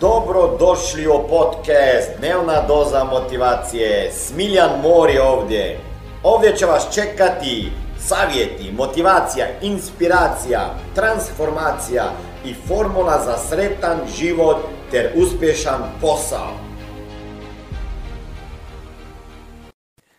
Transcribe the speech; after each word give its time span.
Dobro 0.00 0.56
došli 0.58 1.06
u 1.06 1.28
podcast 1.28 2.18
Dnevna 2.18 2.66
doza 2.68 3.04
motivacije. 3.04 4.10
Smiljan 4.12 4.70
Mor 4.82 5.10
je 5.10 5.22
ovdje. 5.22 5.78
Ovdje 6.22 6.56
će 6.56 6.66
vas 6.66 6.94
čekati 6.94 7.72
savjeti, 7.98 8.72
motivacija, 8.72 9.46
inspiracija, 9.62 10.60
transformacija 10.94 12.04
i 12.44 12.54
formula 12.54 13.22
za 13.24 13.36
sretan 13.36 13.98
život 14.18 14.56
ter 14.90 15.10
uspješan 15.16 15.82
posao. 16.00 16.50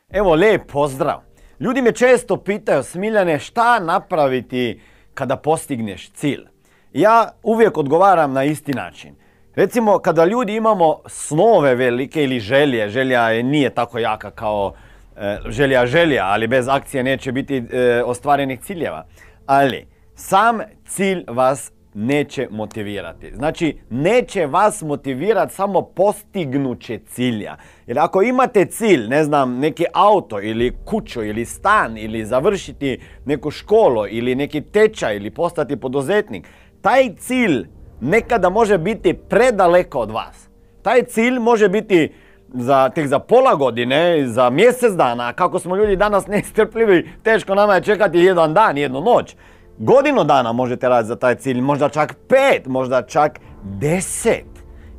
Evo, 0.10 0.34
lijep 0.34 0.72
pozdrav. 0.72 1.22
Ljudi 1.60 1.82
me 1.82 1.92
često 1.92 2.38
pitaju, 2.38 2.84
Smiljane, 2.84 3.40
šta 3.40 3.80
napraviti 3.80 4.82
kada 5.14 5.38
postigneš 5.38 6.12
cilj? 6.12 6.46
Ja 6.94 7.32
uvijek 7.44 7.78
odgovaram 7.78 8.34
na 8.34 8.44
isti 8.44 8.74
način. 8.74 9.22
Recimo, 9.56 10.00
kada 10.00 10.26
ljudi 10.26 10.56
imamo 10.56 11.00
snove 11.06 11.76
velike 11.76 12.24
ili 12.24 12.40
želje, 12.40 12.90
želja 12.90 13.30
je, 13.30 13.44
nije 13.44 13.70
tako 13.70 14.00
jaka 14.00 14.32
kao 14.32 14.74
e, 15.18 15.38
želja 15.50 15.86
želja, 15.86 16.26
ali 16.26 16.48
bez 16.48 16.68
akcije 16.68 17.04
neće 17.04 17.32
biti 17.32 17.58
e, 17.58 18.04
ostvarenih 18.06 18.60
ciljeva. 18.60 19.06
Ali, 19.46 19.88
sam 20.16 20.60
cilj 20.86 21.24
vas 21.28 21.72
neće 21.94 22.48
motivirati. 22.52 23.32
Znači, 23.36 23.78
neće 23.90 24.46
vas 24.46 24.82
motivirati 24.82 25.54
samo 25.54 25.82
postignuće 25.82 27.00
cilja. 27.00 27.58
Jer 27.88 28.00
ako 28.00 28.22
imate 28.22 28.66
cilj, 28.66 29.08
ne 29.08 29.24
znam, 29.24 29.60
neki 29.60 29.86
auto 29.94 30.42
ili 30.42 30.78
kuću 30.86 31.24
ili 31.24 31.46
stan 31.46 31.98
ili 31.98 32.26
završiti 32.26 33.00
neku 33.26 33.52
školu 33.52 34.08
ili 34.10 34.36
neki 34.36 34.62
tečaj 34.62 35.16
ili 35.16 35.32
postati 35.32 35.78
poduzetnik, 35.78 36.48
taj 36.82 37.16
cilj 37.16 37.68
nekada 38.02 38.50
može 38.50 38.78
biti 38.78 39.14
predaleko 39.14 40.00
od 40.00 40.12
vas. 40.12 40.50
Taj 40.82 41.04
cilj 41.04 41.40
može 41.40 41.70
biti 41.70 42.14
za, 42.54 42.90
tek 42.90 43.08
za 43.08 43.20
pola 43.20 43.56
godine, 43.56 44.28
za 44.28 44.50
mjesec 44.50 44.94
dana, 44.94 45.34
kako 45.34 45.60
smo 45.60 45.76
ljudi 45.76 45.96
danas 45.96 46.28
nestrpljivi, 46.34 47.10
teško 47.24 47.56
nama 47.56 47.76
je 47.76 47.84
čekati 47.84 48.18
jedan 48.18 48.54
dan, 48.54 48.78
jednu 48.78 49.02
noć. 49.02 49.36
Godinu 49.78 50.24
dana 50.24 50.52
možete 50.52 50.90
raditi 50.90 51.08
za 51.08 51.16
taj 51.16 51.36
cilj, 51.36 51.62
možda 51.62 51.90
čak 51.90 52.16
pet, 52.28 52.68
možda 52.68 53.02
čak 53.02 53.40
deset 53.64 54.46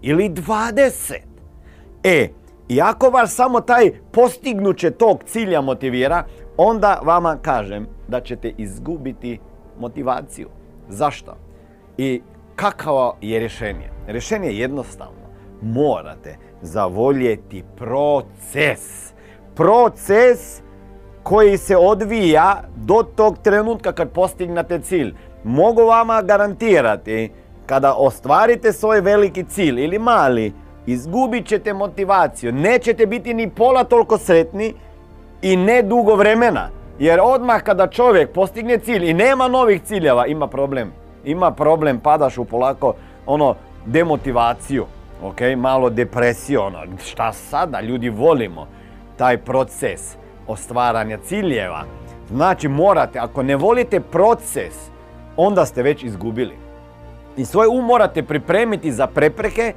ili 0.03 0.29
dvadeset. 0.29 1.27
E, 2.05 2.29
i 2.69 2.81
ako 2.81 3.11
vas 3.11 3.35
samo 3.35 3.61
taj 3.61 3.91
postignuće 4.13 4.91
tog 4.91 5.23
cilja 5.25 5.61
motivira, 5.61 6.25
onda 6.57 7.01
vama 7.03 7.37
kažem 7.43 7.87
da 8.09 8.21
ćete 8.21 8.53
izgubiti 8.59 9.39
motivaciju. 9.79 10.49
Zašto? 10.89 11.37
I 11.99 12.23
kakavo 12.57 13.17
je 13.21 13.39
rješenje? 13.39 13.91
Rješenje 14.07 14.49
je 14.49 14.59
jednostavno. 14.59 15.23
Morate 15.63 16.37
zavoljeti 16.63 17.65
proces. 17.77 19.13
Proces 19.55 20.63
koji 21.23 21.59
se 21.59 21.77
odvija 21.77 22.63
do 22.77 23.03
tog 23.17 23.39
trenutka 23.39 23.93
kad 23.93 24.11
postignete 24.11 24.79
cilj. 24.79 25.15
Mogu 25.45 25.83
vama 25.85 26.23
garantirati, 26.23 27.31
kada 27.67 27.95
ostvarite 27.95 28.73
svoj 28.73 29.01
veliki 29.01 29.45
cilj 29.45 29.85
ili 29.85 29.99
mali, 29.99 30.53
izgubit 30.87 31.47
ćete 31.47 31.75
motivaciju. 31.75 32.53
Nećete 32.53 33.07
biti 33.07 33.35
ni 33.35 33.51
pola 33.51 33.85
toliko 33.85 34.19
sretni 34.19 34.75
i 35.43 35.57
ne 35.57 35.83
dugo 35.83 36.15
vremena. 36.15 36.69
Jer 36.99 37.21
odmah 37.23 37.63
kada 37.63 37.87
čovjek 37.87 38.33
postigne 38.33 38.79
cilj 38.79 39.11
i 39.11 39.15
nema 39.15 39.49
novih 39.49 39.83
ciljeva, 39.83 40.27
ima 40.27 40.47
problem. 40.47 40.93
Ima 41.25 41.51
problem, 41.51 42.01
padaš 42.01 42.39
u 42.39 42.45
polako 42.45 42.95
ono 43.27 43.55
demotivaciju, 43.87 44.87
ok, 45.23 45.41
malo 45.57 45.91
depresiju, 45.91 46.61
ono, 46.61 46.79
šta 47.05 47.33
sada, 47.33 47.81
ljudi 47.81 48.09
volimo 48.09 48.67
taj 49.17 49.39
proces 49.39 50.17
ostvaranja 50.47 51.19
ciljeva. 51.19 51.85
Znači 52.31 52.69
morate, 52.69 53.19
ako 53.19 53.43
ne 53.43 53.57
volite 53.57 54.01
proces, 54.01 54.91
onda 55.37 55.67
ste 55.67 55.83
već 55.83 56.03
izgubili. 56.03 56.57
I 57.37 57.45
svoj 57.45 57.67
um 57.67 57.85
morate 57.85 58.23
pripremiti 58.23 58.93
za 58.93 59.07
prepreke, 59.07 59.73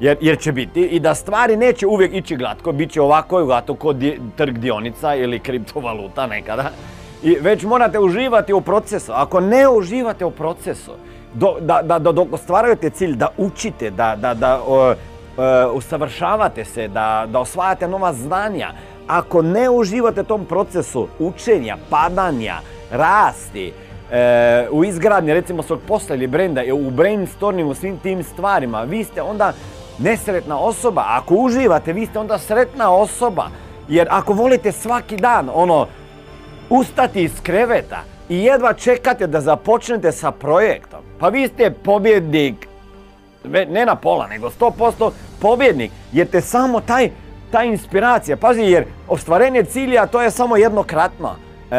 jer, 0.00 0.16
jer 0.20 0.38
će 0.38 0.52
biti 0.52 0.80
i 0.80 1.00
da 1.00 1.14
stvari 1.14 1.56
neće 1.56 1.86
uvijek 1.86 2.14
ići 2.14 2.36
glatko, 2.36 2.72
bit 2.72 2.90
će 2.90 3.00
ovako 3.00 3.40
i 3.40 3.44
glatko 3.44 3.74
kod 3.74 3.96
trg 4.36 4.58
dionica 4.58 5.14
ili 5.14 5.38
kriptovaluta 5.38 6.26
nekada. 6.26 6.70
I 7.22 7.36
već 7.40 7.64
morate 7.64 7.98
uživati 7.98 8.52
u 8.52 8.60
procesu. 8.60 9.12
Ako 9.12 9.40
ne 9.40 9.68
uživate 9.68 10.24
u 10.24 10.30
procesu, 10.30 10.92
da, 11.34 11.82
da, 11.82 11.98
da 11.98 12.12
dok 12.12 12.32
ostvarujete 12.32 12.90
cilj, 12.90 13.16
da 13.16 13.28
učite, 13.36 13.90
da, 13.90 14.16
da, 14.16 14.34
da 14.34 14.60
usavršavate 15.72 16.64
se, 16.64 16.88
da, 16.88 17.26
osvajate 17.34 17.88
nova 17.88 18.12
znanja, 18.12 18.72
ako 19.06 19.42
ne 19.42 19.70
uživate 19.70 20.22
tom 20.22 20.44
procesu 20.44 21.08
učenja, 21.18 21.76
padanja, 21.90 22.56
rasti, 22.90 23.72
e, 24.10 24.68
u 24.70 24.84
izgradnji 24.84 25.34
recimo 25.34 25.62
svog 25.62 25.80
posla 25.88 26.16
ili 26.16 26.26
brenda, 26.26 26.62
u 26.74 26.90
brainstormingu, 26.90 27.74
svim 27.74 27.98
tim 27.98 28.22
stvarima, 28.22 28.82
vi 28.82 29.04
ste 29.04 29.22
onda 29.22 29.52
nesretna 29.98 30.58
osoba. 30.58 31.04
Ako 31.06 31.34
uživate, 31.34 31.92
vi 31.92 32.06
ste 32.06 32.18
onda 32.18 32.38
sretna 32.38 32.90
osoba. 32.90 33.48
Jer 33.88 34.08
ako 34.10 34.32
volite 34.32 34.72
svaki 34.72 35.16
dan, 35.16 35.50
ono, 35.54 35.86
ustati 36.70 37.22
iz 37.22 37.32
kreveta 37.42 38.02
i 38.28 38.38
jedva 38.44 38.72
čekate 38.72 39.26
da 39.26 39.40
započnete 39.40 40.12
sa 40.12 40.30
projektom, 40.30 41.00
pa 41.18 41.28
vi 41.28 41.48
ste 41.48 41.70
pobjednik, 41.70 42.68
ne 43.68 43.86
na 43.86 43.94
pola, 43.94 44.26
nego 44.26 44.50
100% 44.60 45.10
pobjednik, 45.40 45.90
jer 46.12 46.26
te 46.26 46.40
samo 46.40 46.80
taj 46.80 47.10
ta 47.50 47.62
inspiracija. 47.64 48.36
Pazi, 48.36 48.62
jer 48.62 48.84
ostvarenje 49.08 49.64
cilja 49.64 50.06
to 50.06 50.22
je 50.22 50.30
samo 50.30 50.56
jednokratno, 50.56 51.36
e, 51.70 51.76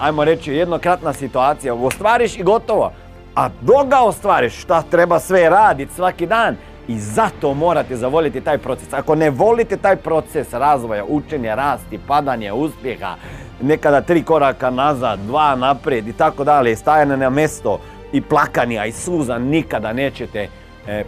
ajmo 0.00 0.24
reći, 0.24 0.52
jednokratna 0.52 1.12
situacija. 1.12 1.74
Ostvariš 1.74 2.38
i 2.38 2.42
gotovo. 2.42 2.92
A 3.34 3.48
dok 3.60 3.88
ga 3.88 4.00
ostvariš, 4.00 4.62
šta 4.62 4.82
treba 4.82 5.20
sve 5.20 5.50
raditi 5.50 5.94
svaki 5.94 6.26
dan, 6.26 6.56
i 6.88 6.98
zato 6.98 7.54
morate 7.54 7.96
zavoljiti 7.96 8.40
taj 8.40 8.58
proces. 8.58 8.92
Ako 8.92 9.14
ne 9.14 9.30
volite 9.30 9.76
taj 9.76 9.96
proces 9.96 10.52
razvoja, 10.52 11.04
učenja, 11.04 11.54
rasti, 11.54 11.98
padanja, 12.06 12.54
uspjeha, 12.54 13.14
nekada 13.60 14.00
tri 14.00 14.22
koraka 14.22 14.70
nazad, 14.70 15.18
dva 15.18 15.56
naprijed 15.56 16.08
i 16.08 16.12
tako 16.12 16.44
dalje, 16.44 16.76
stajanje 16.76 17.16
na 17.16 17.30
mjesto 17.30 17.80
i 18.12 18.20
plakanja 18.20 18.84
i 18.84 18.92
suza, 18.92 19.38
nikada 19.38 19.92
nećete 19.92 20.48
e, 20.86 21.04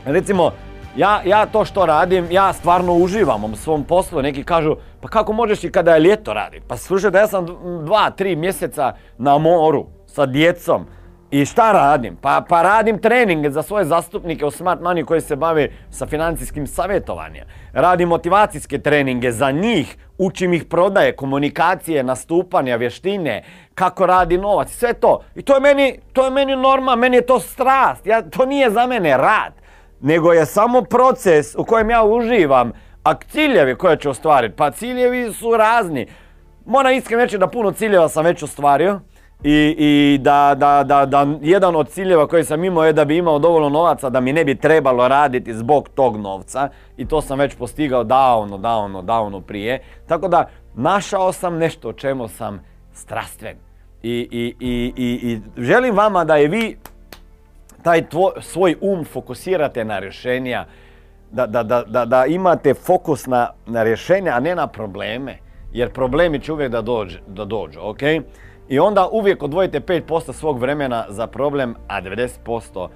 recimo 0.06 0.52
ja, 0.98 1.22
ja 1.26 1.46
to 1.46 1.66
što 1.66 1.86
radim, 1.86 2.28
ja 2.32 2.54
stvarno 2.54 2.94
uživam 2.94 3.44
u 3.44 3.56
svom 3.56 3.84
poslu. 3.84 4.22
Neki 4.22 4.44
kažu, 4.44 4.76
pa 5.02 5.08
kako 5.08 5.34
možeš 5.34 5.64
i 5.64 5.72
kada 5.72 5.94
je 5.94 6.00
ljeto 6.00 6.34
raditi? 6.34 6.66
Pa 6.68 6.78
slušaj 6.78 7.12
da 7.12 7.20
ja 7.20 7.28
sam 7.28 7.46
dva, 7.86 8.10
tri 8.10 8.36
mjeseca 8.36 8.94
na 9.18 9.38
moru 9.38 9.86
sa 10.18 10.26
djecom. 10.26 10.86
I 11.32 11.46
šta 11.46 11.72
radim? 11.72 12.16
Pa, 12.22 12.42
pa 12.50 12.62
radim 12.62 12.98
treninge 12.98 13.50
za 13.52 13.62
svoje 13.62 13.86
zastupnike 13.86 14.46
u 14.46 14.52
Smart 14.52 14.82
Money 14.82 15.06
koji 15.06 15.22
se 15.22 15.36
bave 15.36 15.70
sa 15.90 16.06
financijskim 16.06 16.68
savjetovanjem. 16.68 17.44
Radim 17.74 18.10
motivacijske 18.10 18.80
treninge 18.80 19.32
za 19.32 19.52
njih, 19.52 19.98
učim 20.18 20.54
ih 20.54 20.66
prodaje, 20.66 21.16
komunikacije, 21.16 22.04
nastupanja, 22.04 22.76
vještine, 22.76 23.44
kako 23.76 24.06
radi 24.06 24.38
novac, 24.38 24.72
sve 24.72 24.94
to. 24.94 25.22
I 25.36 25.42
to 25.42 25.54
je 25.54 25.60
meni, 25.60 26.00
to 26.14 26.26
je 26.26 26.32
meni 26.32 26.56
norma, 26.56 26.96
meni 26.96 27.18
je 27.18 27.26
to 27.26 27.40
strast. 27.40 28.08
Ja, 28.08 28.22
to 28.22 28.46
nije 28.46 28.72
za 28.72 28.88
mene 28.88 29.18
rad, 29.18 29.54
nego 30.02 30.34
je 30.34 30.46
samo 30.46 30.82
proces 30.82 31.56
u 31.56 31.66
kojem 31.66 31.90
ja 31.90 32.04
uživam. 32.04 32.72
A 33.04 33.14
ciljevi 33.14 33.76
koje 33.76 33.98
ću 33.98 34.10
ostvariti? 34.10 34.56
Pa 34.56 34.72
ciljevi 34.72 35.34
su 35.34 35.58
razni. 35.58 36.08
Moram 36.66 36.94
iskreno 36.94 37.24
reći 37.24 37.38
da 37.38 37.48
puno 37.48 37.72
ciljeva 37.72 38.10
sam 38.10 38.26
već 38.26 38.44
ostvario 38.44 39.00
i, 39.44 39.76
i 39.78 40.18
da, 40.22 40.56
da, 40.58 40.84
da, 40.84 41.06
da 41.06 41.28
jedan 41.42 41.76
od 41.76 41.90
ciljeva 41.90 42.28
koji 42.28 42.44
sam 42.44 42.64
imao 42.64 42.86
je 42.86 42.94
da 42.94 43.06
bi 43.06 43.18
imao 43.18 43.40
dovoljno 43.40 43.70
novaca 43.70 44.10
da 44.10 44.20
mi 44.20 44.34
ne 44.34 44.46
bi 44.46 44.56
trebalo 44.56 45.08
raditi 45.08 45.54
zbog 45.54 45.90
tog 45.90 46.18
novca 46.18 46.70
i 46.98 47.08
to 47.08 47.22
sam 47.22 47.40
već 47.40 47.56
postigao 47.56 48.04
davno, 48.04 48.58
davno, 48.58 49.02
davno 49.02 49.42
prije. 49.42 49.82
Tako 50.08 50.28
da 50.28 50.50
našao 50.76 51.32
sam 51.32 51.58
nešto 51.58 51.90
o 51.90 51.94
čemu 51.94 52.28
sam 52.28 52.64
strastven. 52.94 53.58
I, 54.04 54.28
i, 54.32 54.56
i, 54.60 54.94
i 54.98 55.62
želim 55.62 55.96
vama 55.96 56.24
da 56.24 56.36
je 56.36 56.48
vi 56.48 56.78
taj 57.82 58.04
svoj 58.42 58.76
um 58.82 59.06
fokusirate 59.06 59.86
na 59.86 60.00
rješenja, 60.00 60.66
da, 61.32 61.48
da, 61.48 61.64
da, 61.64 62.06
da 62.06 62.26
imate 62.26 62.74
fokus 62.74 63.28
na, 63.28 63.50
na 63.66 63.84
rješenja, 63.84 64.32
a 64.32 64.40
ne 64.40 64.56
na 64.56 64.68
probleme. 64.68 65.38
Jer 65.74 65.94
problemi 65.94 66.40
će 66.40 66.54
uvijek 66.54 66.72
da, 66.72 66.82
dođe, 66.82 67.20
da 67.28 67.46
dođu, 67.46 67.80
ok? 67.82 68.02
I 68.70 68.80
onda 68.80 69.08
uvijek 69.12 69.44
odvojite 69.44 69.80
5% 69.80 70.34
svog 70.34 70.60
vremena 70.60 71.06
za 71.10 71.28
problem, 71.28 71.76
a 71.88 72.02
90%, 72.02 72.88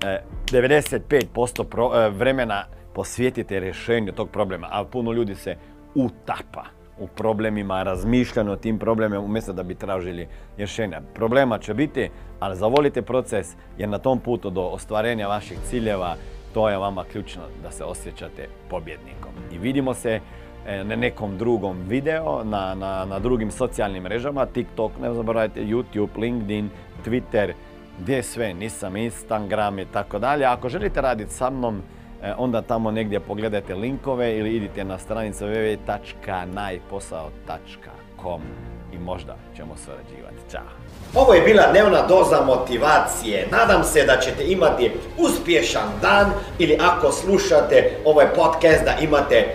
95% 0.00 1.94
eh, 1.94 2.06
eh, 2.06 2.10
vremena 2.10 2.64
posvijetite 2.94 3.60
rješenju 3.60 4.12
tog 4.12 4.30
problema. 4.30 4.68
A 4.70 4.84
puno 4.84 5.12
ljudi 5.12 5.34
se 5.34 5.56
utapa 5.94 6.64
u 6.98 7.06
problemima, 7.06 7.82
razmišljanju 7.82 8.52
o 8.52 8.56
tim 8.56 8.78
problemima 8.78 9.24
umjesto 9.24 9.52
da 9.52 9.62
bi 9.62 9.74
tražili 9.74 10.28
rješenja. 10.56 11.00
Problema 11.14 11.58
će 11.58 11.74
biti, 11.74 12.10
ali 12.40 12.56
zavolite 12.56 13.02
proces 13.02 13.56
jer 13.78 13.88
na 13.88 13.98
tom 13.98 14.18
putu 14.18 14.50
do 14.50 14.62
ostvarenja 14.62 15.28
vaših 15.28 15.58
ciljeva 15.64 16.16
to 16.54 16.68
je 16.68 16.78
vama 16.78 17.04
ključno 17.12 17.42
da 17.62 17.70
se 17.70 17.84
osjećate 17.84 18.48
pobjednikom. 18.70 19.32
I 19.52 19.58
vidimo 19.58 19.94
se 19.94 20.10
E, 20.14 20.20
na 20.66 20.96
nekom 20.96 21.38
drugom 21.38 21.76
video, 21.88 22.44
na, 22.44 22.74
na, 22.74 23.04
na 23.04 23.18
drugim 23.18 23.50
socijalnim 23.50 24.02
mrežama, 24.02 24.46
TikTok, 24.46 24.92
ne 25.02 25.14
zaboravite, 25.14 25.60
YouTube, 25.60 26.08
LinkedIn, 26.16 26.70
Twitter, 27.04 27.52
gdje 28.00 28.22
sve, 28.22 28.54
nisam 28.54 28.96
Instagram 28.96 29.78
i 29.78 29.84
tako 29.84 30.18
dalje. 30.18 30.44
Ako 30.44 30.68
želite 30.68 31.00
raditi 31.00 31.32
sa 31.32 31.50
mnom, 31.50 31.82
e, 32.22 32.34
onda 32.38 32.62
tamo 32.62 32.90
negdje 32.90 33.20
pogledajte 33.20 33.74
linkove 33.74 34.38
ili 34.38 34.56
idite 34.56 34.84
na 34.84 34.98
stranicu 34.98 35.44
www.najposao.com 35.44 38.42
i 38.92 38.98
možda 38.98 39.36
ćemo 39.56 39.76
surađivati. 39.76 40.50
Ćao! 40.50 40.62
Ovo 41.14 41.34
je 41.34 41.42
bila 41.42 41.70
dnevna 41.70 42.06
doza 42.06 42.40
motivacije. 42.46 43.48
Nadam 43.50 43.84
se 43.84 44.04
da 44.04 44.16
ćete 44.16 44.44
imati 44.46 44.90
uspješan 45.18 45.88
dan 46.02 46.32
ili 46.58 46.78
ako 46.80 47.12
slušate 47.12 47.96
ovaj 48.04 48.26
podcast 48.34 48.84
da 48.84 48.96
imate 49.02 49.54